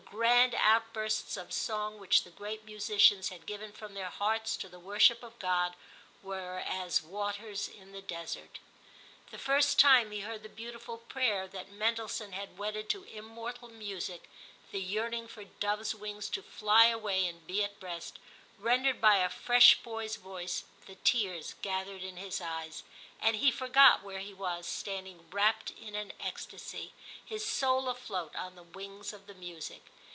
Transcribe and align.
grand 0.13 0.53
outbursts 0.59 1.37
of 1.37 1.53
song 1.53 1.97
which 1.97 2.23
the 2.25 2.29
great 2.29 2.65
musicians 2.65 3.29
had 3.29 3.45
given 3.45 3.71
from 3.71 3.93
their 3.93 4.09
hearts 4.09 4.57
to 4.57 4.67
the 4.67 4.79
worship 4.79 5.23
of 5.23 5.39
God, 5.39 5.73
were 6.21 6.61
as 6.67 7.01
waters 7.01 7.67
in 7.69 7.91
the 7.93 8.01
desert. 8.03 8.59
The 9.31 9.37
first 9.39 9.79
time 9.79 10.11
he 10.11 10.19
heard 10.19 10.43
the 10.43 10.49
beautiful 10.49 10.97
prayer 10.97 11.47
that 11.47 11.71
Mendelssohn 11.71 12.33
has 12.33 12.49
wedded 12.57 12.87
to 12.89 13.05
immortal 13.05 13.69
music, 13.69 14.29
the 14.71 14.81
yearning 14.81 15.27
for 15.29 15.45
doves' 15.45 15.95
wings 15.95 16.29
to 16.31 16.41
fly 16.43 16.87
away 16.87 17.25
and 17.25 17.47
be 17.47 17.63
at 17.63 17.81
rest, 17.81 18.19
rendered 18.59 18.99
by 19.01 19.15
a 19.17 19.29
fresh 19.29 19.81
boy's 19.81 20.17
voice, 20.17 20.65
the 20.87 20.95
tears 21.03 21.55
gathered 21.61 22.03
in 22.03 22.17
his 22.17 22.41
eyes, 22.41 22.83
and 23.21 23.37
he 23.37 23.49
forgot 23.51 24.03
where 24.03 24.19
he 24.19 24.33
was, 24.33 24.67
standing 24.67 25.27
wrapped 25.31 25.71
in 25.71 25.95
an 25.95 26.11
ecstasy, 26.19 26.91
his 27.23 27.45
soul 27.45 27.87
afloat 27.89 28.35
on 28.35 28.55
the 28.55 28.63
wings 28.63 29.13
of 29.13 29.25
the 29.25 29.33
music. 29.35 29.83